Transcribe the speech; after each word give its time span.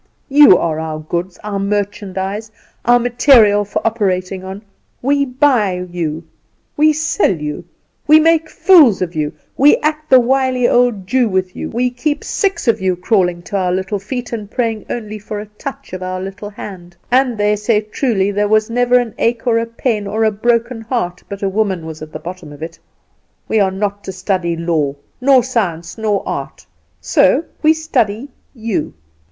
You 0.29 0.57
are 0.57 0.79
our 0.79 0.97
goods, 0.97 1.37
our 1.43 1.59
merchandise, 1.59 2.49
our 2.85 2.97
material 2.97 3.63
for 3.63 3.85
operating 3.85 4.43
on; 4.43 4.63
we 4.99 5.25
buy 5.25 5.85
you, 5.91 6.23
we 6.75 6.91
sell 6.91 7.29
you, 7.35 7.65
we 8.07 8.19
make 8.19 8.49
fools 8.49 9.03
of 9.03 9.13
you, 9.15 9.31
we 9.55 9.77
act 9.81 10.09
the 10.09 10.19
wily 10.19 10.67
old 10.67 11.05
Jew 11.05 11.29
with 11.29 11.55
you, 11.55 11.69
we 11.69 11.91
keep 11.91 12.23
six 12.23 12.67
of 12.67 12.81
you 12.81 12.95
crawling 12.95 13.43
to 13.43 13.57
our 13.57 13.71
little 13.71 13.99
feet, 13.99 14.33
and 14.33 14.49
praying 14.49 14.87
only 14.89 15.19
for 15.19 15.39
a 15.39 15.45
touch 15.45 15.93
of 15.93 16.01
our 16.01 16.19
little 16.19 16.49
hand; 16.49 16.97
and 17.11 17.37
they 17.37 17.55
say 17.55 17.79
truly, 17.81 18.31
there 18.31 18.47
was 18.47 18.71
never 18.71 18.97
an 18.97 19.13
ache 19.19 19.45
or 19.45 19.63
pain 19.67 20.07
or 20.07 20.31
broken 20.31 20.81
heart 20.81 21.21
but 21.29 21.43
a 21.43 21.47
woman 21.49 21.85
was 21.85 22.01
at 22.01 22.11
the 22.11 22.17
bottom 22.17 22.51
of 22.51 22.63
it. 22.63 22.79
We 23.47 23.59
are 23.59 23.69
not 23.69 24.03
to 24.05 24.11
study 24.11 24.55
law, 24.57 24.95
nor 25.21 25.43
science, 25.43 25.95
nor 25.95 26.23
art, 26.27 26.65
so 26.99 27.43
we 27.61 27.73
study 27.75 28.29
you. 28.55 28.95